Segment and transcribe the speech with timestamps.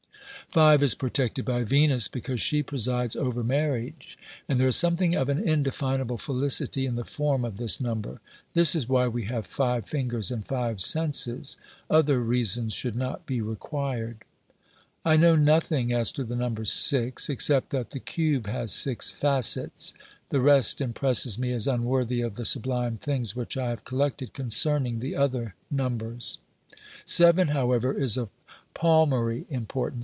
[0.49, 4.17] Five is protected by Venus, because she presides over marriage,
[4.49, 8.19] and there is something of an indefinable felicity in the form of this number.
[8.53, 11.55] This is why we have five fingers and five senses.
[11.89, 14.25] Other reasons should not be required.
[15.05, 19.93] I know nothing as to the number Six, except that the cube has six facets.
[20.31, 24.99] The rest impresses me as unworthy of the sublime things which I have collected concerning
[24.99, 26.39] the other numbers.
[27.05, 28.27] OBERMANN 201 Seven, however, is of
[28.75, 29.99] palmary importance.